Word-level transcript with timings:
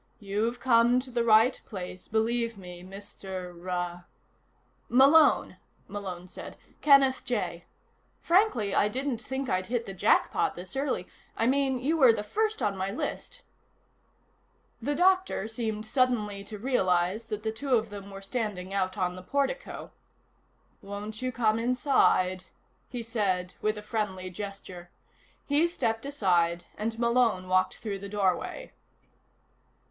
"You've 0.19 0.59
come 0.59 0.99
to 1.01 1.11
the 1.11 1.23
right 1.23 1.61
place, 1.63 2.07
believe 2.07 2.57
me, 2.57 2.81
Mr. 2.83 3.53
ah" 3.71 4.05
"Malone," 4.89 5.57
Malone 5.87 6.27
said. 6.27 6.57
"Kenneth 6.81 7.23
J. 7.23 7.65
Frankly, 8.19 8.73
I 8.73 8.87
didn't 8.87 9.21
think 9.21 9.47
I'd 9.47 9.67
hit 9.67 9.85
the 9.85 9.93
jackpot 9.93 10.55
this 10.55 10.75
early 10.75 11.05
I 11.37 11.45
mean, 11.45 11.77
you 11.77 11.97
were 11.97 12.13
the 12.13 12.23
first 12.23 12.63
on 12.63 12.75
my 12.75 12.89
list" 12.89 13.43
The 14.81 14.95
doctor 14.95 15.47
seemed 15.47 15.85
suddenly 15.85 16.43
to 16.45 16.57
realize 16.57 17.27
that 17.27 17.43
the 17.43 17.51
two 17.51 17.75
of 17.75 17.91
them 17.91 18.09
were 18.09 18.23
standing 18.23 18.73
out 18.73 18.97
on 18.97 19.15
the 19.15 19.21
portico. 19.21 19.91
"Won't 20.81 21.21
you 21.21 21.31
come 21.31 21.59
inside?" 21.59 22.45
he 22.89 23.03
said, 23.03 23.53
with 23.61 23.77
a 23.77 23.83
friendly 23.83 24.31
gesture. 24.31 24.89
He 25.45 25.67
stepped 25.67 26.07
aside 26.07 26.65
and 26.75 26.97
Malone 26.97 27.47
walked 27.47 27.77
through 27.77 27.99
the 27.99 28.09
doorway. 28.09 28.73